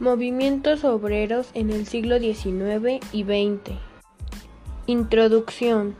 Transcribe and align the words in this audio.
Movimientos 0.00 0.84
obreros 0.84 1.50
en 1.54 1.70
el 1.70 1.84
siglo 1.84 2.20
XIX 2.20 3.04
y 3.12 3.24
XX. 3.24 3.76
Introducción. 4.86 5.96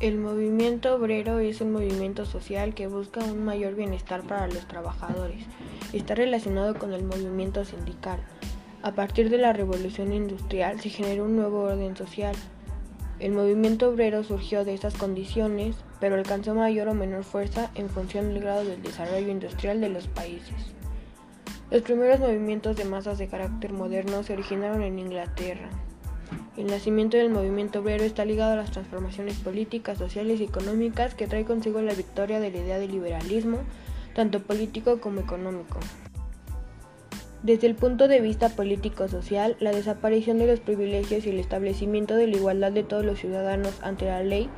El 0.00 0.18
movimiento 0.18 0.96
obrero 0.96 1.38
es 1.38 1.60
un 1.60 1.70
movimiento 1.70 2.26
social 2.26 2.74
que 2.74 2.88
busca 2.88 3.20
un 3.20 3.44
mayor 3.44 3.76
bienestar 3.76 4.24
para 4.24 4.48
los 4.48 4.66
trabajadores. 4.66 5.44
Está 5.92 6.16
relacionado 6.16 6.74
con 6.74 6.92
el 6.92 7.04
movimiento 7.04 7.64
sindical. 7.64 8.18
A 8.82 8.96
partir 8.96 9.30
de 9.30 9.38
la 9.38 9.52
revolución 9.52 10.12
industrial 10.12 10.80
se 10.80 10.90
generó 10.90 11.26
un 11.26 11.36
nuevo 11.36 11.60
orden 11.60 11.96
social. 11.96 12.34
El 13.20 13.30
movimiento 13.30 13.90
obrero 13.90 14.24
surgió 14.24 14.64
de 14.64 14.74
estas 14.74 14.94
condiciones, 14.94 15.76
pero 16.00 16.16
alcanzó 16.16 16.56
mayor 16.56 16.88
o 16.88 16.94
menor 16.94 17.22
fuerza 17.22 17.70
en 17.76 17.88
función 17.88 18.34
del 18.34 18.42
grado 18.42 18.64
del 18.64 18.82
desarrollo 18.82 19.28
industrial 19.28 19.80
de 19.80 19.90
los 19.90 20.08
países. 20.08 20.74
Los 21.74 21.82
primeros 21.82 22.20
movimientos 22.20 22.76
de 22.76 22.84
masas 22.84 23.18
de 23.18 23.26
carácter 23.26 23.72
moderno 23.72 24.22
se 24.22 24.34
originaron 24.34 24.84
en 24.84 24.96
Inglaterra. 24.96 25.70
El 26.56 26.68
nacimiento 26.68 27.16
del 27.16 27.30
movimiento 27.30 27.80
obrero 27.80 28.04
está 28.04 28.24
ligado 28.24 28.52
a 28.52 28.56
las 28.56 28.70
transformaciones 28.70 29.38
políticas, 29.38 29.98
sociales 29.98 30.38
y 30.38 30.44
económicas 30.44 31.16
que 31.16 31.26
trae 31.26 31.44
consigo 31.44 31.82
la 31.82 31.92
victoria 31.92 32.38
de 32.38 32.52
la 32.52 32.58
idea 32.58 32.78
del 32.78 32.92
liberalismo, 32.92 33.58
tanto 34.14 34.40
político 34.40 35.00
como 35.00 35.18
económico. 35.18 35.80
Desde 37.42 37.66
el 37.66 37.74
punto 37.74 38.06
de 38.06 38.20
vista 38.20 38.50
político-social, 38.50 39.56
la 39.58 39.72
desaparición 39.72 40.38
de 40.38 40.46
los 40.46 40.60
privilegios 40.60 41.26
y 41.26 41.30
el 41.30 41.40
establecimiento 41.40 42.14
de 42.14 42.28
la 42.28 42.36
igualdad 42.36 42.70
de 42.70 42.84
todos 42.84 43.04
los 43.04 43.18
ciudadanos 43.18 43.80
ante 43.82 44.04
la 44.04 44.22
ley 44.22 44.48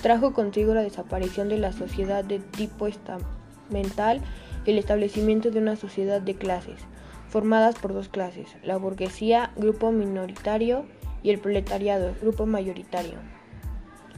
trajo 0.00 0.32
consigo 0.32 0.72
la 0.72 0.80
desaparición 0.80 1.50
de 1.50 1.58
la 1.58 1.72
sociedad 1.72 2.24
de 2.24 2.38
tipo 2.38 2.86
estamental 2.86 4.22
el 4.66 4.78
establecimiento 4.78 5.50
de 5.50 5.58
una 5.58 5.76
sociedad 5.76 6.20
de 6.20 6.34
clases, 6.34 6.80
formadas 7.28 7.76
por 7.78 7.94
dos 7.94 8.08
clases, 8.08 8.56
la 8.62 8.76
burguesía, 8.76 9.52
grupo 9.56 9.90
minoritario, 9.92 10.84
y 11.22 11.30
el 11.30 11.38
proletariado, 11.38 12.14
grupo 12.20 12.46
mayoritario. 12.46 13.14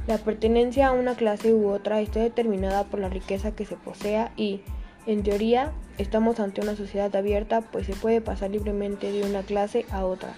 La 0.07 0.19
pertenencia 0.19 0.89
a 0.89 0.93
una 0.93 1.15
clase 1.15 1.55
u 1.55 1.69
otra 1.69 2.01
está 2.01 2.21
determinada 2.21 2.85
por 2.85 3.01
la 3.01 3.09
riqueza 3.09 3.55
que 3.55 3.65
se 3.65 3.77
posea 3.77 4.33
y, 4.37 4.61
en 5.07 5.23
teoría, 5.23 5.73
estamos 5.99 6.41
ante 6.41 6.61
una 6.61 6.77
sociedad 6.77 7.15
abierta, 7.15 7.63
pues 7.63 7.87
se 7.87 7.95
puede 7.95 8.21
pasar 8.21 8.51
libremente 8.51 9.13
de 9.13 9.23
una 9.23 9.43
clase 9.43 9.87
a 9.91 10.05
otra, 10.05 10.35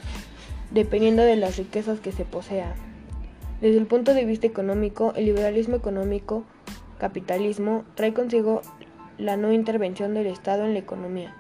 dependiendo 0.71 1.23
de 1.23 1.37
las 1.37 1.57
riquezas 1.57 2.01
que 2.01 2.13
se 2.13 2.25
posea. 2.25 2.75
Desde 3.61 3.79
el 3.79 3.87
punto 3.87 4.15
de 4.15 4.25
vista 4.25 4.47
económico, 4.47 5.13
el 5.17 5.25
liberalismo 5.25 5.77
económico, 5.77 6.45
capitalismo, 6.99 7.85
trae 7.95 8.13
consigo 8.13 8.63
la 9.19 9.37
no 9.37 9.53
intervención 9.53 10.15
del 10.15 10.27
Estado 10.27 10.65
en 10.65 10.73
la 10.73 10.81
economía. 10.81 11.35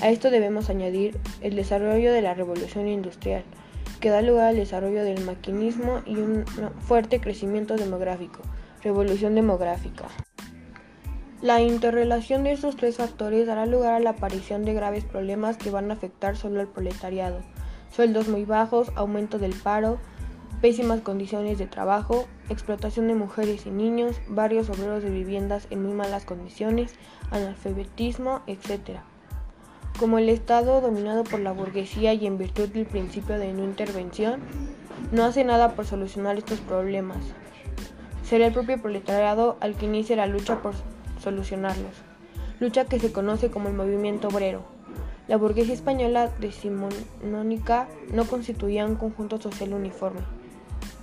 A 0.00 0.08
esto 0.08 0.30
debemos 0.30 0.70
añadir 0.70 1.18
el 1.40 1.54
desarrollo 1.54 2.12
de 2.12 2.22
la 2.22 2.34
revolución 2.34 2.88
industrial, 2.88 3.44
que 4.00 4.10
da 4.10 4.22
lugar 4.22 4.48
al 4.48 4.56
desarrollo 4.56 5.04
del 5.04 5.24
maquinismo 5.24 6.02
y 6.06 6.16
un 6.16 6.44
fuerte 6.80 7.20
crecimiento 7.20 7.76
demográfico, 7.76 8.40
revolución 8.82 9.34
demográfica. 9.34 10.06
La 11.40 11.60
interrelación 11.60 12.44
de 12.44 12.52
estos 12.52 12.76
tres 12.76 12.96
factores 12.96 13.46
dará 13.46 13.66
lugar 13.66 13.94
a 13.94 14.00
la 14.00 14.10
aparición 14.10 14.64
de 14.64 14.74
graves 14.74 15.04
problemas 15.04 15.56
que 15.56 15.70
van 15.70 15.90
a 15.90 15.94
afectar 15.94 16.36
solo 16.36 16.60
al 16.60 16.68
proletariado. 16.68 17.40
Sueldos 17.90 18.28
muy 18.28 18.44
bajos, 18.44 18.92
aumento 18.94 19.38
del 19.38 19.52
paro, 19.52 19.98
pésimas 20.60 21.00
condiciones 21.00 21.58
de 21.58 21.66
trabajo, 21.66 22.26
explotación 22.52 23.08
de 23.08 23.14
mujeres 23.14 23.66
y 23.66 23.70
niños, 23.70 24.20
varios 24.28 24.70
obreros 24.70 25.02
de 25.02 25.10
viviendas 25.10 25.66
en 25.70 25.82
muy 25.82 25.92
malas 25.92 26.24
condiciones, 26.24 26.94
analfabetismo, 27.30 28.42
etc. 28.46 28.98
Como 29.98 30.18
el 30.18 30.28
Estado, 30.28 30.80
dominado 30.80 31.24
por 31.24 31.40
la 31.40 31.52
burguesía 31.52 32.14
y 32.14 32.26
en 32.26 32.38
virtud 32.38 32.68
del 32.68 32.86
principio 32.86 33.38
de 33.38 33.52
no 33.52 33.64
intervención, 33.64 34.40
no 35.10 35.24
hace 35.24 35.44
nada 35.44 35.74
por 35.74 35.86
solucionar 35.86 36.38
estos 36.38 36.60
problemas, 36.60 37.18
será 38.22 38.46
el 38.46 38.52
propio 38.52 38.80
proletariado 38.80 39.56
al 39.60 39.74
que 39.74 39.86
inicie 39.86 40.16
la 40.16 40.26
lucha 40.26 40.62
por 40.62 40.74
solucionarlos, 41.20 41.92
lucha 42.60 42.86
que 42.86 42.98
se 42.98 43.12
conoce 43.12 43.50
como 43.50 43.68
el 43.68 43.74
movimiento 43.74 44.28
obrero. 44.28 44.62
La 45.28 45.36
burguesía 45.36 45.74
española 45.74 46.30
decimonónica 46.40 47.88
no 48.12 48.24
constituía 48.24 48.86
un 48.86 48.96
conjunto 48.96 49.40
social 49.40 49.72
uniforme. 49.72 50.20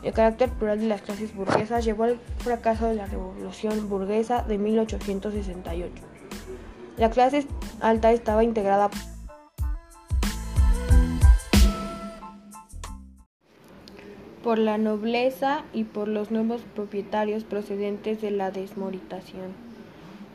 El 0.02 0.14
carácter 0.14 0.50
plural 0.50 0.80
de 0.80 0.88
las 0.88 1.02
clases 1.02 1.36
burguesas 1.36 1.84
llevó 1.84 2.04
al 2.04 2.20
fracaso 2.38 2.88
de 2.88 2.96
la 2.96 3.06
Revolución 3.06 3.90
burguesa 3.90 4.44
de 4.44 4.58
1868. 4.58 5.92
La 6.98 7.10
clase 7.10 7.46
alta 7.82 8.12
estaba 8.14 8.46
integrada 8.46 8.90
por 14.42 14.58
la 14.58 14.78
nobleza 14.78 15.64
y 15.74 15.84
por 15.84 16.08
los 16.08 16.32
nuevos 16.32 16.62
propietarios 16.76 17.44
procedentes 17.44 18.22
de 18.22 18.32
la 18.32 18.52
desmoritación. 18.52 19.54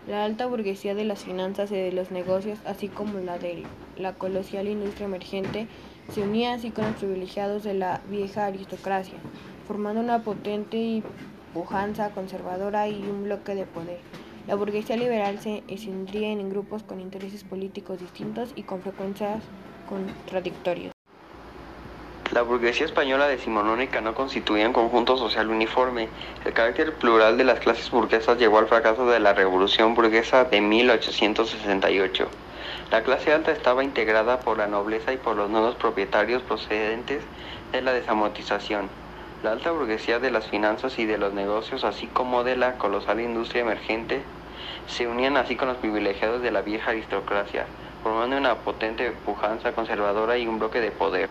La 0.06 0.26
alta 0.26 0.44
burguesía 0.44 0.94
de 0.94 1.06
las 1.06 1.24
finanzas 1.24 1.70
y 1.70 1.76
de 1.76 1.90
los 1.90 2.10
negocios, 2.10 2.58
así 2.66 2.88
como 2.88 3.18
la 3.20 3.38
de 3.38 3.62
la 3.96 4.12
colosal 4.12 4.68
industria 4.68 5.06
emergente, 5.06 5.66
se 6.12 6.20
unía 6.20 6.52
así 6.52 6.70
con 6.70 6.84
los 6.84 6.96
privilegiados 6.96 7.64
de 7.64 7.72
la 7.72 8.02
vieja 8.10 8.44
aristocracia 8.44 9.18
formando 9.66 10.00
una 10.00 10.22
potente 10.22 10.76
y 10.76 11.02
pujanza 11.52 12.10
conservadora 12.10 12.88
y 12.88 13.02
un 13.02 13.24
bloque 13.24 13.54
de 13.54 13.64
poder. 13.64 13.98
La 14.46 14.56
burguesía 14.56 14.96
liberal 14.96 15.38
se 15.38 15.62
escindría 15.68 16.28
en 16.28 16.50
grupos 16.50 16.82
con 16.82 17.00
intereses 17.00 17.44
políticos 17.44 17.98
distintos 17.98 18.52
y 18.54 18.64
con 18.64 18.82
frecuencias 18.82 19.42
contradictorias. 19.88 20.92
La 22.32 22.42
burguesía 22.42 22.84
española 22.84 23.28
decimonónica 23.28 24.00
no 24.00 24.14
constituía 24.14 24.66
un 24.66 24.72
conjunto 24.72 25.16
social 25.16 25.48
uniforme. 25.48 26.08
El 26.44 26.52
carácter 26.52 26.92
plural 26.94 27.38
de 27.38 27.44
las 27.44 27.60
clases 27.60 27.90
burguesas 27.90 28.38
llevó 28.38 28.58
al 28.58 28.66
fracaso 28.66 29.06
de 29.06 29.20
la 29.20 29.34
Revolución 29.34 29.94
burguesa 29.94 30.44
de 30.44 30.60
1868. 30.60 32.28
La 32.90 33.02
clase 33.02 33.32
alta 33.32 33.52
estaba 33.52 33.84
integrada 33.84 34.40
por 34.40 34.58
la 34.58 34.66
nobleza 34.66 35.12
y 35.12 35.16
por 35.16 35.36
los 35.36 35.48
nuevos 35.48 35.76
propietarios 35.76 36.42
procedentes 36.42 37.22
de 37.72 37.82
la 37.82 37.92
desamortización. 37.92 38.88
La 39.44 39.52
alta 39.52 39.72
burguesía 39.72 40.20
de 40.20 40.30
las 40.30 40.48
finanzas 40.48 40.98
y 40.98 41.04
de 41.04 41.18
los 41.18 41.34
negocios, 41.34 41.84
así 41.84 42.08
como 42.10 42.44
de 42.44 42.56
la 42.56 42.78
colosal 42.78 43.20
industria 43.20 43.60
emergente, 43.60 44.26
se 44.86 45.06
unían 45.06 45.36
así 45.36 45.54
con 45.54 45.68
los 45.68 45.76
privilegiados 45.76 46.40
de 46.40 46.50
la 46.50 46.62
vieja 46.62 46.92
aristocracia, 46.92 47.70
formando 48.02 48.38
una 48.38 48.62
potente 48.62 49.12
pujanza 49.12 49.74
conservadora 49.74 50.38
y 50.38 50.46
un 50.46 50.58
bloque 50.58 50.80
de 50.80 50.92
poder. 50.92 51.28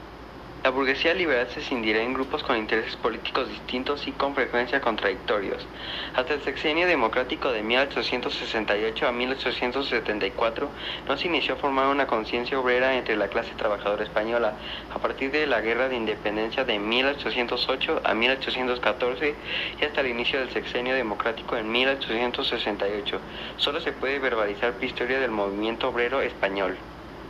La 0.64 0.70
burguesía 0.70 1.14
liberal 1.14 1.50
se 1.50 1.60
escindirá 1.60 2.02
en 2.02 2.14
grupos 2.14 2.42
con 2.42 2.56
intereses 2.56 2.96
políticos 2.96 3.50
distintos 3.50 4.08
y 4.08 4.14
con 4.14 4.34
frecuencia 4.34 4.80
contradictorios. 4.80 5.68
Hasta 6.16 6.36
el 6.36 6.42
sexenio 6.42 6.88
democrático 6.88 7.52
de 7.52 7.62
1868 7.62 9.06
a 9.06 9.12
1874 9.12 10.70
no 11.06 11.18
se 11.18 11.28
inició 11.28 11.56
a 11.56 11.58
formar 11.58 11.88
una 11.88 12.08
conciencia 12.08 12.58
obrera 12.58 12.98
entre 12.98 13.18
la 13.18 13.28
clase 13.28 13.52
trabajadora 13.58 14.06
española. 14.06 14.54
A 14.96 15.00
partir 15.00 15.32
de 15.32 15.48
la 15.48 15.60
Guerra 15.60 15.90
de 15.90 15.98
Independencia 15.98 16.64
de 16.64 16.80
1808 16.80 18.02
a 18.06 18.14
1814 18.14 19.36
y 19.82 19.84
hasta 19.84 20.00
el 20.00 20.08
inicio 20.08 20.40
del 20.40 20.52
sexenio 20.52 20.96
democrático 20.96 21.58
en 21.58 21.70
1868, 21.70 23.20
solo 23.58 23.82
se 23.82 23.92
puede 23.92 24.18
verbalizar 24.20 24.76
la 24.80 24.86
historia 24.86 25.20
del 25.20 25.32
movimiento 25.32 25.90
obrero 25.90 26.22
español. 26.22 26.78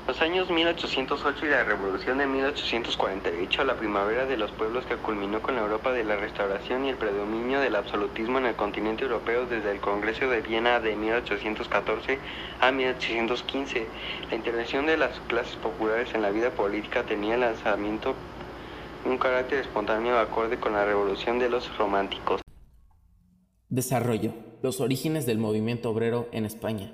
Los 0.05 0.21
años 0.21 0.49
1808 0.49 1.45
y 1.45 1.49
la 1.49 1.63
Revolución 1.63 2.17
de 2.17 2.27
1848, 2.27 3.63
la 3.63 3.75
primavera 3.75 4.25
de 4.25 4.35
los 4.35 4.51
pueblos 4.51 4.85
que 4.85 4.97
culminó 4.97 5.41
con 5.41 5.55
la 5.55 5.61
Europa 5.61 5.93
de 5.93 6.03
la 6.03 6.17
Restauración 6.17 6.83
y 6.83 6.89
el 6.89 6.97
predominio 6.97 7.61
del 7.61 7.73
absolutismo 7.77 8.37
en 8.37 8.47
el 8.47 8.55
continente 8.55 9.03
europeo 9.03 9.45
desde 9.45 9.71
el 9.71 9.79
Congreso 9.79 10.29
de 10.29 10.41
Viena 10.41 10.81
de 10.81 10.97
1814 10.97 12.19
a 12.59 12.71
1815. 12.73 13.87
La 14.29 14.35
intervención 14.35 14.85
de 14.85 14.97
las 14.97 15.17
clases 15.21 15.55
populares 15.55 16.13
en 16.13 16.21
la 16.21 16.31
vida 16.31 16.49
política 16.49 17.03
tenía 17.03 17.35
el 17.35 17.41
lanzamiento 17.41 18.13
un 19.05 19.17
carácter 19.17 19.59
espontáneo 19.59 20.19
acorde 20.19 20.59
con 20.59 20.73
la 20.73 20.83
revolución 20.83 21.39
de 21.39 21.49
los 21.49 21.77
románticos. 21.77 22.41
Desarrollo. 23.69 24.33
Los 24.61 24.81
orígenes 24.81 25.25
del 25.25 25.37
movimiento 25.37 25.89
obrero 25.89 26.27
en 26.33 26.45
España. 26.45 26.91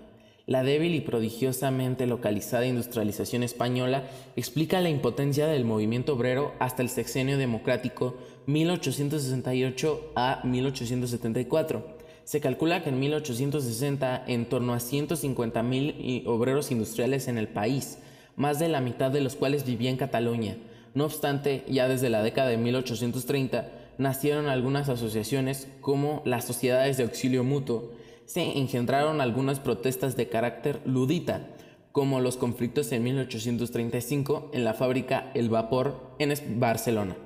La 0.49 0.63
débil 0.63 0.95
y 0.95 1.01
prodigiosamente 1.01 2.07
localizada 2.07 2.65
industrialización 2.65 3.43
española 3.43 4.05
explica 4.35 4.81
la 4.81 4.89
impotencia 4.89 5.45
del 5.45 5.63
movimiento 5.63 6.15
obrero 6.15 6.55
hasta 6.57 6.81
el 6.81 6.89
sexenio 6.89 7.37
democrático 7.37 8.15
1868 8.47 10.13
a 10.15 10.41
1874. 10.43 11.85
Se 12.23 12.41
calcula 12.41 12.81
que 12.81 12.89
en 12.89 12.99
1860 12.99 14.23
en 14.25 14.49
torno 14.49 14.73
a 14.73 14.77
150.000 14.77 16.25
obreros 16.25 16.71
industriales 16.71 17.27
en 17.27 17.37
el 17.37 17.47
país, 17.47 17.99
más 18.35 18.57
de 18.57 18.69
la 18.69 18.81
mitad 18.81 19.11
de 19.11 19.21
los 19.21 19.35
cuales 19.35 19.67
vivía 19.67 19.91
en 19.91 19.97
Cataluña. 19.97 20.57
No 20.95 21.05
obstante, 21.05 21.63
ya 21.67 21.87
desde 21.87 22.09
la 22.09 22.23
década 22.23 22.49
de 22.49 22.57
1830 22.57 23.69
nacieron 23.99 24.47
algunas 24.47 24.89
asociaciones 24.89 25.67
como 25.79 26.23
las 26.25 26.45
sociedades 26.45 26.97
de 26.97 27.03
auxilio 27.03 27.43
mutuo, 27.43 27.91
se 28.29 28.59
engendraron 28.59 29.21
algunas 29.21 29.59
protestas 29.59 30.15
de 30.15 30.29
carácter 30.29 30.81
ludita, 30.85 31.47
como 31.91 32.19
los 32.19 32.37
conflictos 32.37 32.91
en 32.91 33.03
1835 33.03 34.51
en 34.53 34.63
la 34.63 34.75
fábrica 34.75 35.31
El 35.33 35.49
Vapor 35.49 36.13
en 36.19 36.31
Barcelona, 36.59 37.17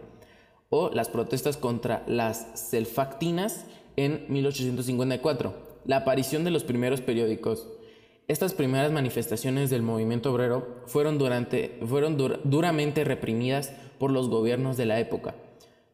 o 0.70 0.92
las 0.92 1.10
protestas 1.10 1.58
contra 1.58 2.04
las 2.08 2.48
selfactinas 2.54 3.66
en 3.98 4.26
1854, 4.30 5.82
la 5.84 5.98
aparición 5.98 6.46
de 6.46 6.52
los 6.52 6.64
primeros 6.64 7.02
periódicos. 7.02 7.68
Estas 8.30 8.54
primeras 8.54 8.94
manifestaciones 8.94 9.70
del 9.70 9.82
movimiento 9.82 10.32
obrero 10.32 10.86
fueron, 10.88 11.18
durante, 11.18 11.82
fueron 11.86 12.16
duramente 12.46 13.04
reprimidas 13.04 13.74
por 14.00 14.10
los 14.10 14.30
gobiernos 14.30 14.78
de 14.78 14.86
la 14.86 15.02
época. 15.02 15.36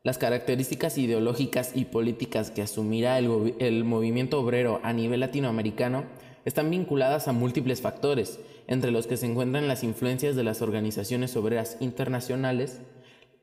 Las 0.02 0.18
características 0.18 0.98
ideológicas 0.98 1.72
y 1.76 1.84
políticas 1.84 2.52
que 2.52 2.62
asumirá 2.62 3.18
el, 3.20 3.84
movimiento 3.84 4.40
obrero 4.40 4.80
a 4.82 4.94
nivel 4.94 5.20
latinoamericano 5.20 6.06
están 6.46 6.70
vinculadas 6.70 7.28
a 7.28 7.34
múltiples 7.34 7.82
factores, 7.82 8.40
entre 8.68 8.92
los 8.92 9.08
que 9.08 9.18
se 9.18 9.26
encuentran 9.26 9.68
las 9.68 9.84
influencias 9.84 10.38
de 10.38 10.46
las 10.46 10.62
organizaciones 10.62 11.36
obreras 11.36 11.76
internacionales, 11.82 12.80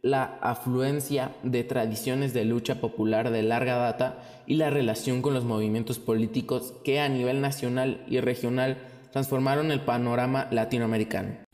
la 0.01 0.39
afluencia 0.41 1.33
de 1.43 1.63
tradiciones 1.63 2.33
de 2.33 2.47
lucha 2.47 2.81
popular 2.81 3.31
de 3.31 3.43
larga 3.43 3.77
data 3.77 4.23
y 4.47 4.55
la 4.55 4.71
relación 4.71 5.21
con 5.21 5.35
los 5.35 5.45
movimientos 5.45 5.99
políticos 5.99 6.73
que 6.85 7.01
a 7.01 7.09
nivel 7.11 7.43
nacional 7.43 8.03
y 8.09 8.21
regional 8.21 8.79
transformaron 9.13 9.71
el 9.73 9.83
panorama 9.83 10.49
latinoamericano. 10.51 11.46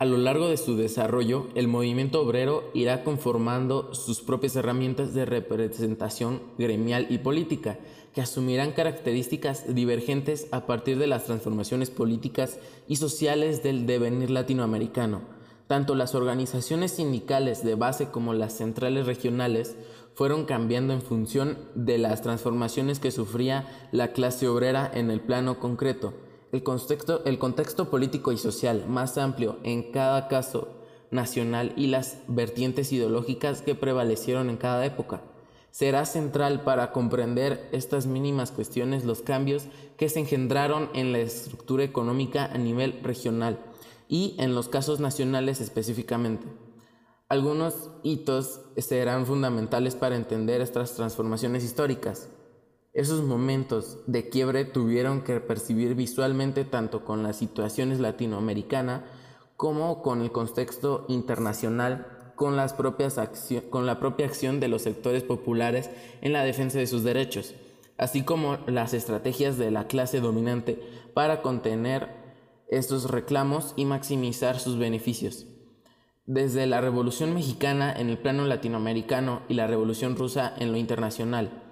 A 0.00 0.04
lo 0.04 0.16
largo 0.16 0.48
de 0.48 0.56
su 0.56 0.76
desarrollo, 0.76 1.48
el 1.56 1.66
movimiento 1.66 2.20
obrero 2.20 2.70
irá 2.72 3.02
conformando 3.02 3.94
sus 3.94 4.20
propias 4.20 4.54
herramientas 4.54 5.12
de 5.12 5.24
representación 5.24 6.40
gremial 6.56 7.06
y 7.10 7.18
política, 7.18 7.78
que 8.14 8.20
asumirán 8.20 8.72
características 8.72 9.74
divergentes 9.74 10.46
a 10.52 10.66
partir 10.66 10.98
de 10.98 11.08
las 11.08 11.24
transformaciones 11.24 11.90
políticas 11.90 12.58
y 12.86 12.96
sociales 12.96 13.62
del 13.62 13.86
devenir 13.86 14.30
latinoamericano 14.30 15.38
tanto 15.68 15.94
las 15.94 16.14
organizaciones 16.14 16.92
sindicales 16.92 17.62
de 17.62 17.76
base 17.76 18.08
como 18.08 18.32
las 18.32 18.54
centrales 18.54 19.06
regionales 19.06 19.76
fueron 20.14 20.46
cambiando 20.46 20.94
en 20.94 21.02
función 21.02 21.58
de 21.74 21.98
las 21.98 22.22
transformaciones 22.22 22.98
que 22.98 23.12
sufría 23.12 23.88
la 23.92 24.12
clase 24.12 24.48
obrera 24.48 24.90
en 24.92 25.10
el 25.10 25.20
plano 25.20 25.60
concreto. 25.60 26.14
El 26.50 26.62
contexto, 26.62 27.90
político 27.90 28.32
y 28.32 28.38
social 28.38 28.86
más 28.88 29.18
amplio 29.18 29.58
en 29.64 29.92
cada 29.92 30.28
caso 30.28 30.68
nacional 31.10 31.74
y 31.76 31.88
las 31.88 32.18
vertientes 32.26 32.92
ideológicas 32.92 33.60
que 33.60 33.74
prevalecieron 33.74 34.48
en 34.48 34.56
cada 34.56 34.84
época. 34.86 35.22
Será 35.70 36.06
central 36.06 36.62
para 36.64 36.92
comprender 36.92 37.68
estas 37.72 38.06
mínimas 38.06 38.50
cuestiones 38.50 39.04
los 39.04 39.20
cambios 39.20 39.64
que 39.98 40.08
se 40.08 40.20
engendraron 40.20 40.88
en 40.94 41.12
la 41.12 41.18
estructura 41.18 41.84
económica 41.84 42.46
a 42.46 42.56
nivel 42.56 43.00
regional 43.02 43.58
y 44.08 44.34
en 44.38 44.54
los 44.54 44.68
casos 44.68 45.00
nacionales 45.00 45.60
específicamente. 45.60 46.46
Algunos 47.28 47.90
hitos 48.02 48.62
serán 48.78 49.26
fundamentales 49.26 49.94
para 49.94 50.16
entender 50.16 50.62
estas 50.62 50.94
transformaciones 50.94 51.62
históricas. 51.62 52.30
Esos 52.98 53.22
momentos 53.22 53.98
de 54.08 54.28
quiebre 54.28 54.64
tuvieron 54.64 55.22
que 55.22 55.38
percibir 55.38 55.94
visualmente 55.94 56.64
tanto 56.64 57.04
con 57.04 57.22
las 57.22 57.36
situaciones 57.36 58.00
latinoamericana 58.00 59.04
como 59.56 60.02
con 60.02 60.20
el 60.20 60.32
contexto 60.32 61.06
internacional, 61.06 62.08
con, 62.34 62.56
las 62.56 62.72
propias 62.72 63.14
con 63.70 63.86
la 63.86 64.00
propia 64.00 64.26
acción 64.26 64.58
de 64.58 64.66
los 64.66 64.82
sectores 64.82 65.22
populares 65.22 65.90
en 66.22 66.32
la 66.32 66.42
defensa 66.42 66.80
de 66.80 66.88
sus 66.88 67.04
derechos, 67.04 67.54
así 67.98 68.24
como 68.24 68.58
las 68.66 68.94
estrategias 68.94 69.58
de 69.58 69.70
la 69.70 69.86
clase 69.86 70.18
dominante 70.18 70.82
para 71.14 71.40
contener 71.40 72.08
estos 72.66 73.12
reclamos 73.12 73.74
y 73.76 73.84
maximizar 73.84 74.58
sus 74.58 74.76
beneficios. 74.76 75.46
Desde 76.26 76.66
la 76.66 76.80
Revolución 76.80 77.32
Mexicana 77.32 77.94
en 77.96 78.10
el 78.10 78.18
plano 78.18 78.44
latinoamericano 78.44 79.42
y 79.48 79.54
la 79.54 79.68
Revolución 79.68 80.16
Rusa 80.16 80.52
en 80.58 80.72
lo 80.72 80.78
internacional, 80.78 81.67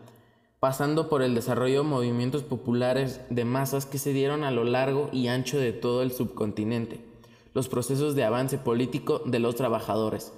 pasando 0.61 1.09
por 1.09 1.23
el 1.23 1.35
desarrollo 1.35 1.83
de 1.83 1.89
movimientos 1.89 2.43
populares 2.43 3.21
de 3.31 3.45
masas 3.45 3.87
que 3.87 3.99
se 3.99 4.13
dieron 4.13 4.43
a 4.43 4.51
lo 4.51 4.65
largo 4.65 5.09
y 5.13 5.29
ancho 5.29 5.59
de 5.59 5.73
todo 5.73 6.03
el 6.03 6.13
subcontinente, 6.13 7.01
los 7.53 7.69
procesos 7.69 8.15
de 8.15 8.25
avance 8.25 8.59
político 8.59 9.23
de 9.25 9.39
los 9.39 9.55
trabajadores, 9.55 10.33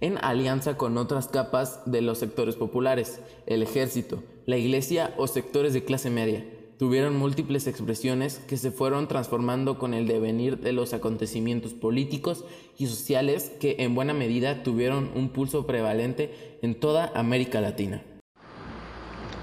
en 0.00 0.18
alianza 0.18 0.76
con 0.76 0.96
otras 0.98 1.28
capas 1.28 1.82
de 1.86 2.00
los 2.00 2.18
sectores 2.18 2.56
populares, 2.56 3.20
el 3.46 3.62
ejército, 3.62 4.22
la 4.46 4.56
iglesia 4.56 5.14
o 5.18 5.26
sectores 5.26 5.72
de 5.72 5.84
clase 5.84 6.10
media 6.10 6.44
tuvieron 6.80 7.14
múltiples 7.14 7.66
expresiones 7.66 8.38
que 8.38 8.56
se 8.56 8.70
fueron 8.70 9.06
transformando 9.06 9.78
con 9.78 9.92
el 9.92 10.06
devenir 10.06 10.60
de 10.60 10.72
los 10.72 10.94
acontecimientos 10.94 11.74
políticos 11.74 12.46
y 12.78 12.86
sociales 12.86 13.52
que 13.60 13.76
en 13.80 13.94
buena 13.94 14.14
medida 14.14 14.62
tuvieron 14.62 15.10
un 15.14 15.28
pulso 15.28 15.66
prevalente 15.66 16.58
en 16.62 16.80
toda 16.80 17.12
América 17.14 17.60
Latina. 17.60 18.02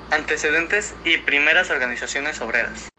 Antecedentes 0.09 0.95
y 1.03 1.17
primeras 1.17 1.69
organizaciones 1.69 2.39
obreras. 2.41 2.93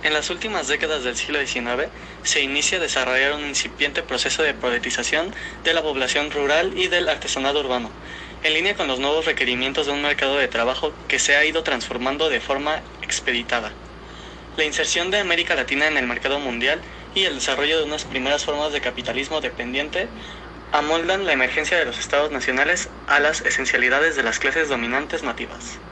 En 0.00 0.12
las 0.12 0.30
últimas 0.30 0.68
décadas 0.68 1.02
del 1.02 1.16
siglo 1.16 1.44
XIX 1.44 1.90
se 2.22 2.42
inicia 2.42 2.78
a 2.78 2.80
desarrollar 2.80 3.32
un 3.34 3.46
incipiente 3.46 4.04
proceso 4.04 4.44
de 4.44 4.54
politización 4.54 5.34
de 5.64 5.74
la 5.74 5.82
población 5.82 6.30
rural 6.30 6.78
y 6.78 6.86
del 6.86 7.08
artesanado 7.08 7.58
urbano, 7.58 7.98
en 8.42 8.54
línea 8.54 8.76
con 8.76 8.86
los 8.86 9.00
nuevos 9.00 9.24
requerimientos 9.26 9.86
de 9.86 9.92
un 9.92 10.02
mercado 10.02 10.36
de 10.36 10.46
trabajo 10.46 10.96
que 11.08 11.18
se 11.18 11.34
ha 11.34 11.44
ido 11.44 11.64
transformando 11.64 12.28
de 12.28 12.40
forma 12.40 12.84
expeditada. 13.00 13.80
La 14.54 14.64
inserción 14.64 15.10
de 15.10 15.18
América 15.18 15.56
Latina 15.56 15.88
en 15.88 15.96
el 15.96 16.06
mercado 16.06 16.38
mundial 16.38 16.82
y 17.14 17.24
el 17.24 17.34
desarrollo 17.36 17.78
de 17.78 17.84
unas 17.84 18.04
primeras 18.04 18.44
formas 18.44 18.72
de 18.72 18.80
capitalismo 18.80 19.40
dependiente 19.40 20.12
amoldan 20.72 21.26
la 21.26 21.32
emergencia 21.32 21.78
de 21.78 21.84
los 21.84 21.98
estados 21.98 22.30
nacionales 22.32 22.94
a 23.06 23.20
las 23.20 23.42
esencialidades 23.42 24.16
de 24.16 24.22
las 24.22 24.38
clases 24.38 24.68
dominantes 24.68 25.22
nativas. 25.22 25.82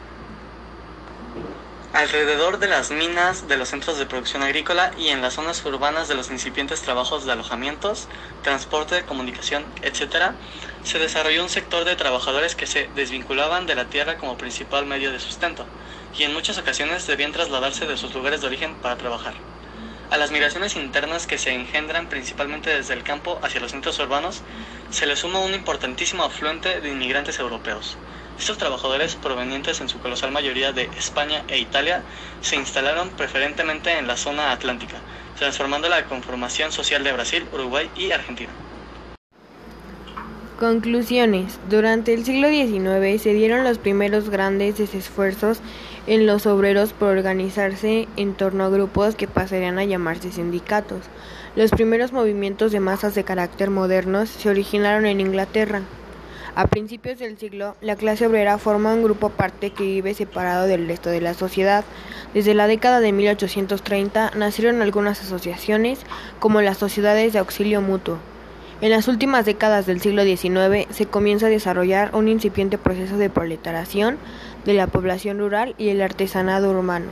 Alrededor 1.92 2.58
de 2.60 2.68
las 2.68 2.90
minas, 2.90 3.46
de 3.48 3.56
los 3.58 3.68
centros 3.70 3.98
de 3.98 4.06
producción 4.06 4.42
agrícola 4.42 4.92
y 4.96 5.08
en 5.08 5.20
las 5.20 5.34
zonas 5.34 5.64
urbanas 5.66 6.08
de 6.08 6.14
los 6.14 6.30
incipientes 6.30 6.82
trabajos 6.82 7.24
de 7.26 7.32
alojamientos, 7.32 8.08
transporte, 8.40 9.04
comunicación, 9.04 9.74
etc., 9.82 10.36
se 10.82 10.98
desarrolló 11.00 11.42
un 11.42 11.50
sector 11.50 11.84
de 11.84 11.96
trabajadores 11.96 12.54
que 12.56 12.66
se 12.68 12.88
desvinculaban 12.94 13.66
de 13.66 13.74
la 13.74 13.88
tierra 13.90 14.18
como 14.18 14.38
principal 14.38 14.86
medio 14.86 15.12
de 15.12 15.18
sustento, 15.20 15.72
y 16.12 16.22
en 16.22 16.32
muchas 16.32 16.58
ocasiones 16.58 17.06
debían 17.06 17.32
trasladarse 17.32 17.86
de 17.86 17.96
sus 17.98 18.14
lugares 18.14 18.40
de 18.40 18.46
origen 18.46 18.80
para 18.80 18.96
trabajar. 18.96 19.49
A 20.10 20.16
las 20.16 20.32
migraciones 20.32 20.74
internas 20.74 21.28
que 21.28 21.38
se 21.38 21.54
engendran 21.54 22.08
principalmente 22.08 22.68
desde 22.70 22.94
el 22.94 23.04
campo 23.04 23.38
hacia 23.42 23.60
los 23.60 23.70
centros 23.70 23.96
urbanos, 24.00 24.42
se 24.90 25.06
le 25.06 25.14
suma 25.14 25.38
un 25.38 25.54
importantísimo 25.54 26.24
afluente 26.24 26.80
de 26.80 26.88
inmigrantes 26.88 27.38
europeos. 27.38 27.96
Estos 28.36 28.58
trabajadores, 28.58 29.14
provenientes 29.14 29.80
en 29.80 29.88
su 29.88 30.00
colosal 30.00 30.32
mayoría 30.32 30.72
de 30.72 30.90
España 30.98 31.44
e 31.46 31.58
Italia, 31.58 32.02
se 32.40 32.56
instalaron 32.56 33.10
preferentemente 33.10 33.98
en 33.98 34.08
la 34.08 34.16
zona 34.16 34.50
atlántica, 34.50 34.96
transformando 35.38 35.88
la 35.88 36.04
conformación 36.06 36.72
social 36.72 37.04
de 37.04 37.12
Brasil, 37.12 37.46
Uruguay 37.52 37.88
y 37.96 38.10
Argentina. 38.10 38.50
Conclusiones. 40.58 41.60
Durante 41.70 42.14
el 42.14 42.24
siglo 42.24 42.48
XIX 42.48 43.22
se 43.22 43.32
dieron 43.32 43.62
los 43.62 43.78
primeros 43.78 44.28
grandes 44.28 44.80
esfuerzos 44.80 45.60
en 46.06 46.26
los 46.26 46.46
obreros 46.46 46.92
por 46.92 47.08
organizarse 47.08 48.08
en 48.16 48.34
torno 48.34 48.64
a 48.64 48.68
grupos 48.68 49.14
que 49.14 49.28
pasarían 49.28 49.78
a 49.78 49.84
llamarse 49.84 50.32
sindicatos. 50.32 51.02
Los 51.56 51.70
primeros 51.70 52.12
movimientos 52.12 52.72
de 52.72 52.80
masas 52.80 53.14
de 53.14 53.24
carácter 53.24 53.70
modernos 53.70 54.28
se 54.28 54.48
originaron 54.48 55.06
en 55.06 55.20
Inglaterra. 55.20 55.82
A 56.54 56.66
principios 56.66 57.18
del 57.18 57.38
siglo, 57.38 57.76
la 57.80 57.96
clase 57.96 58.26
obrera 58.26 58.58
forma 58.58 58.92
un 58.92 59.02
grupo 59.02 59.28
aparte 59.28 59.70
que 59.70 59.84
vive 59.84 60.14
separado 60.14 60.66
del 60.66 60.86
resto 60.88 61.10
de 61.10 61.20
la 61.20 61.34
sociedad. 61.34 61.84
Desde 62.34 62.54
la 62.54 62.66
década 62.66 63.00
de 63.00 63.12
1830 63.12 64.32
nacieron 64.36 64.82
algunas 64.82 65.20
asociaciones 65.20 66.00
como 66.40 66.60
las 66.60 66.78
sociedades 66.78 67.32
de 67.32 67.38
auxilio 67.38 67.80
mutuo, 67.80 68.18
en 68.82 68.88
las 68.88 69.08
últimas 69.08 69.44
décadas 69.44 69.84
del 69.84 70.00
siglo 70.00 70.24
XIX 70.24 70.86
se 70.88 71.04
comienza 71.04 71.46
a 71.46 71.50
desarrollar 71.50 72.14
un 72.14 72.28
incipiente 72.28 72.78
proceso 72.78 73.18
de 73.18 73.28
proletarización 73.28 74.16
de 74.64 74.74
la 74.74 74.86
población 74.86 75.38
rural 75.38 75.74
y 75.78 75.88
el 75.88 76.02
artesanado 76.02 76.70
urbano. 76.70 77.10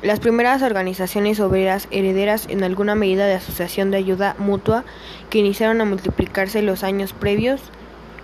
Las 0.00 0.20
primeras 0.20 0.62
organizaciones 0.62 1.40
obreras 1.40 1.88
herederas 1.90 2.46
en 2.48 2.62
alguna 2.62 2.94
medida 2.94 3.26
de 3.26 3.34
asociación 3.34 3.90
de 3.90 3.96
ayuda 3.96 4.36
mutua 4.38 4.84
que 5.28 5.38
iniciaron 5.38 5.80
a 5.80 5.84
multiplicarse 5.84 6.62
los 6.62 6.84
años 6.84 7.12
previos, 7.12 7.60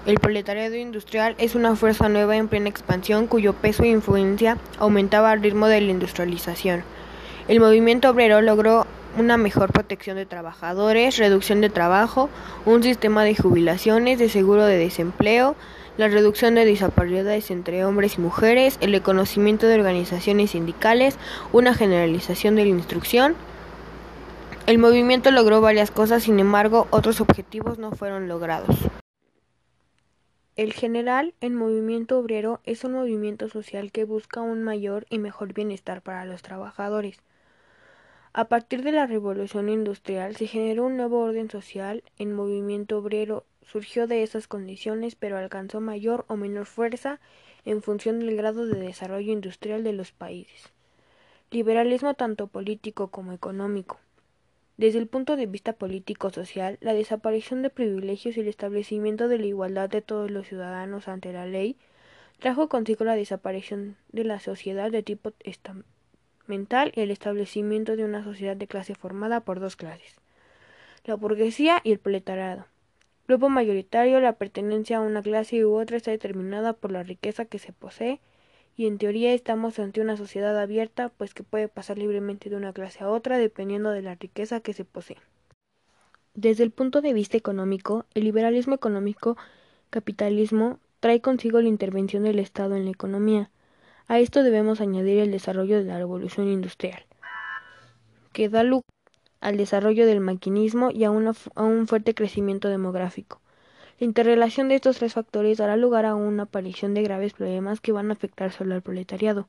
el 0.06 0.20
proletariado 0.20 0.76
industrial 0.76 1.34
es 1.38 1.54
una 1.54 1.76
fuerza 1.76 2.10
nueva 2.10 2.36
en 2.36 2.48
plena 2.48 2.68
expansión 2.68 3.26
cuyo 3.26 3.54
peso 3.54 3.84
e 3.84 3.88
influencia 3.88 4.58
aumentaba 4.78 5.30
al 5.30 5.42
ritmo 5.42 5.66
de 5.66 5.80
la 5.80 5.90
industrialización. 5.90 6.84
El 7.48 7.58
movimiento 7.58 8.10
obrero 8.10 8.42
logró 8.42 8.86
una 9.18 9.36
mejor 9.36 9.72
protección 9.72 10.16
de 10.16 10.26
trabajadores, 10.26 11.16
reducción 11.16 11.60
de 11.60 11.70
trabajo, 11.70 12.28
un 12.66 12.82
sistema 12.82 13.24
de 13.24 13.34
jubilaciones, 13.34 14.18
de 14.18 14.28
seguro 14.28 14.66
de 14.66 14.76
desempleo, 14.76 15.56
la 15.96 16.08
reducción 16.08 16.54
de 16.54 16.64
disparidades 16.64 17.50
entre 17.50 17.84
hombres 17.84 18.18
y 18.18 18.20
mujeres, 18.20 18.78
el 18.80 18.92
reconocimiento 18.92 19.66
de 19.66 19.74
organizaciones 19.74 20.50
sindicales, 20.50 21.18
una 21.52 21.74
generalización 21.74 22.56
de 22.56 22.64
la 22.64 22.70
instrucción, 22.70 23.36
El 24.66 24.78
movimiento 24.78 25.30
logró 25.30 25.60
varias 25.60 25.90
cosas, 25.90 26.22
sin 26.22 26.40
embargo, 26.40 26.88
otros 26.90 27.20
objetivos 27.20 27.78
no 27.78 27.90
fueron 27.90 28.28
logrados. 28.28 28.74
El 30.56 30.72
general, 30.72 31.34
el 31.42 31.52
movimiento 31.52 32.18
obrero, 32.18 32.60
es 32.64 32.82
un 32.84 32.92
movimiento 32.92 33.50
social 33.50 33.92
que 33.92 34.04
busca 34.04 34.40
un 34.40 34.62
mayor 34.62 35.04
y 35.10 35.18
mejor 35.18 35.52
bienestar 35.52 36.00
para 36.00 36.24
los 36.24 36.40
trabajadores. 36.40 37.20
A 38.32 38.46
partir 38.46 38.82
de 38.82 38.92
la 38.92 39.06
revolución 39.06 39.68
industrial 39.68 40.34
se 40.34 40.46
generó 40.46 40.86
un 40.86 40.96
nuevo 40.96 41.20
orden 41.20 41.50
social. 41.50 42.02
El 42.18 42.28
movimiento 42.28 42.98
obrero 42.98 43.44
surgió 43.64 44.06
de 44.06 44.22
esas 44.22 44.46
condiciones, 44.46 45.14
pero 45.14 45.36
alcanzó 45.36 45.80
mayor 45.80 46.24
o 46.28 46.36
menor 46.36 46.66
fuerza 46.66 47.20
en 47.64 47.82
función 47.82 48.20
del 48.20 48.36
grado 48.36 48.66
de 48.66 48.78
desarrollo 48.78 49.32
industrial 49.32 49.84
de 49.84 49.92
los 49.92 50.12
países. 50.12 50.72
Liberalismo 51.50 52.14
tanto 52.14 52.46
político 52.46 53.08
como 53.08 53.32
económico. 53.32 53.98
Desde 54.76 54.98
el 54.98 55.06
punto 55.06 55.36
de 55.36 55.46
vista 55.46 55.72
político-social, 55.72 56.78
la 56.80 56.94
desaparición 56.94 57.62
de 57.62 57.70
privilegios 57.70 58.36
y 58.36 58.40
el 58.40 58.48
establecimiento 58.48 59.28
de 59.28 59.38
la 59.38 59.46
igualdad 59.46 59.88
de 59.88 60.02
todos 60.02 60.30
los 60.30 60.48
ciudadanos 60.48 61.06
ante 61.06 61.32
la 61.32 61.46
ley 61.46 61.76
trajo 62.40 62.68
consigo 62.68 63.04
la 63.04 63.14
desaparición 63.14 63.96
de 64.10 64.24
la 64.24 64.40
sociedad 64.40 64.90
de 64.90 65.04
tipo 65.04 65.32
estamental 65.44 66.92
y 66.94 67.00
el 67.00 67.10
establecimiento 67.10 67.96
de 67.96 68.04
una 68.04 68.24
sociedad 68.24 68.56
de 68.56 68.66
clase 68.66 68.94
formada 68.94 69.40
por 69.40 69.60
dos 69.60 69.76
clases, 69.76 70.16
la 71.04 71.14
burguesía 71.14 71.80
y 71.84 71.92
el 71.92 72.00
proletariado. 72.00 72.66
Grupo 73.26 73.48
mayoritario, 73.48 74.20
la 74.20 74.34
pertenencia 74.34 74.98
a 74.98 75.00
una 75.00 75.22
clase 75.22 75.64
u 75.64 75.74
otra 75.74 75.96
está 75.96 76.10
determinada 76.10 76.74
por 76.74 76.92
la 76.92 77.02
riqueza 77.02 77.46
que 77.46 77.58
se 77.58 77.72
posee 77.72 78.20
y 78.76 78.86
en 78.86 78.98
teoría 78.98 79.32
estamos 79.32 79.78
ante 79.78 80.02
una 80.02 80.18
sociedad 80.18 80.60
abierta, 80.60 81.08
pues 81.08 81.32
que 81.32 81.42
puede 81.42 81.68
pasar 81.68 81.96
libremente 81.96 82.50
de 82.50 82.56
una 82.56 82.74
clase 82.74 83.02
a 83.02 83.08
otra 83.08 83.38
dependiendo 83.38 83.90
de 83.90 84.02
la 84.02 84.14
riqueza 84.16 84.60
que 84.60 84.74
se 84.74 84.84
posee. 84.84 85.16
Desde 86.34 86.64
el 86.64 86.70
punto 86.70 87.00
de 87.00 87.14
vista 87.14 87.38
económico, 87.38 88.04
el 88.12 88.24
liberalismo 88.24 88.74
económico 88.74 89.38
capitalismo 89.88 90.78
trae 91.00 91.22
consigo 91.22 91.62
la 91.62 91.68
intervención 91.68 92.24
del 92.24 92.40
Estado 92.40 92.76
en 92.76 92.84
la 92.84 92.90
economía. 92.90 93.50
A 94.06 94.18
esto 94.18 94.42
debemos 94.42 94.82
añadir 94.82 95.20
el 95.20 95.30
desarrollo 95.30 95.78
de 95.78 95.84
la 95.84 95.96
revolución 95.96 96.48
industrial, 96.48 97.06
que 98.32 98.50
da 98.50 98.64
lugar 98.64 98.93
al 99.44 99.58
desarrollo 99.58 100.06
del 100.06 100.20
maquinismo 100.20 100.90
y 100.90 101.04
a, 101.04 101.08
a 101.08 101.62
un 101.62 101.86
fuerte 101.86 102.14
crecimiento 102.14 102.68
demográfico. 102.68 103.42
La 104.00 104.06
interrelación 104.06 104.68
de 104.68 104.76
estos 104.76 104.96
tres 104.96 105.12
factores 105.12 105.58
dará 105.58 105.76
lugar 105.76 106.06
a 106.06 106.14
una 106.14 106.44
aparición 106.44 106.94
de 106.94 107.02
graves 107.02 107.34
problemas 107.34 107.80
que 107.80 107.92
van 107.92 108.10
a 108.10 108.14
afectar 108.14 108.52
solo 108.52 108.74
al 108.74 108.80
proletariado. 108.80 109.46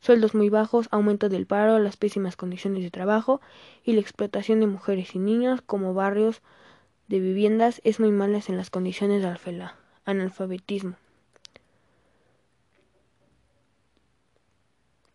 Sueldos 0.00 0.34
muy 0.34 0.50
bajos, 0.50 0.88
aumento 0.90 1.30
del 1.30 1.46
paro, 1.46 1.78
las 1.78 1.96
pésimas 1.96 2.36
condiciones 2.36 2.82
de 2.82 2.90
trabajo 2.90 3.40
y 3.82 3.94
la 3.94 4.00
explotación 4.00 4.60
de 4.60 4.66
mujeres 4.66 5.14
y 5.14 5.18
niños 5.18 5.62
como 5.62 5.94
barrios 5.94 6.42
de 7.08 7.18
viviendas 7.18 7.80
es 7.82 7.98
muy 7.98 8.12
malas 8.12 8.50
en 8.50 8.58
las 8.58 8.68
condiciones 8.68 9.22
de 9.22 9.70
analfabetismo. 10.04 10.96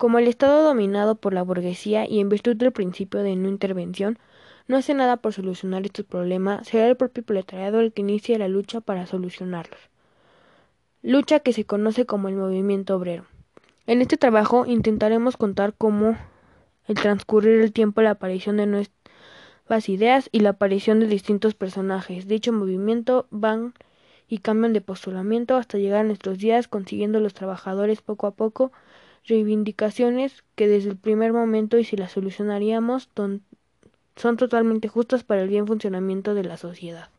Como 0.06 0.20
el 0.20 0.28
Estado 0.28 0.62
dominado 0.62 1.16
por 1.16 1.34
la 1.34 1.42
burguesía 1.42 2.08
y 2.08 2.20
en 2.20 2.30
virtud 2.30 2.56
del 2.56 2.72
principio 2.72 3.24
de 3.24 3.36
no 3.36 3.50
intervención, 3.50 4.20
no 4.68 4.78
hace 4.78 4.94
nada 4.94 5.18
por 5.18 5.34
solucionar 5.34 5.84
estos 5.84 6.06
problemas, 6.06 6.68
será 6.68 6.88
el 6.88 6.96
propio 6.96 7.24
proletariado 7.24 7.80
el 7.80 7.92
que 7.92 8.04
inicie 8.04 8.38
la 8.38 8.48
lucha 8.48 8.82
para 8.82 9.08
solucionarlos. 9.08 9.80
Lucha 11.02 11.40
que 11.40 11.54
se 11.54 11.66
conoce 11.66 12.06
como 12.06 12.28
el 12.28 12.36
movimiento 12.36 12.96
obrero. 12.96 13.26
En 13.88 14.00
este 14.00 14.16
trabajo 14.16 14.68
intentaremos 14.68 15.38
contar 15.38 15.74
cómo 15.76 16.16
el 16.88 16.94
transcurrir 16.94 17.62
el 17.62 17.74
tiempo 17.74 18.04
la 18.04 18.12
aparición 18.12 18.58
de 18.58 18.68
nuevas 18.68 19.90
ideas 19.90 20.30
y 20.32 20.42
la 20.42 20.50
aparición 20.50 21.00
de 21.00 21.08
distintos 21.08 21.56
personajes. 21.56 22.28
Dicho 22.28 22.54
movimiento 22.54 23.26
van 23.32 23.74
y 24.28 24.38
cambian 24.38 24.74
de 24.74 24.82
postulamiento 24.82 25.58
hasta 25.58 25.80
llegar 25.80 26.02
a 26.02 26.08
nuestros 26.08 26.38
días 26.38 26.68
consiguiendo 26.68 27.20
los 27.20 27.34
trabajadores 27.34 28.04
poco 28.04 28.28
a 28.28 28.36
poco 28.36 28.72
reivindicaciones 29.28 30.44
que 30.56 30.68
desde 30.68 30.90
el 30.90 30.98
primer 30.98 31.34
momento 31.34 31.78
y 31.78 31.84
si 31.84 31.96
las 31.98 32.12
solucionaríamos 32.12 33.10
son 34.16 34.38
totalmente 34.38 34.88
justas 34.88 35.24
para 35.24 35.42
el 35.42 35.50
bien 35.50 35.68
funcionamiento 35.68 36.34
de 36.34 36.44
la 36.44 36.58
sociedad. 36.58 37.10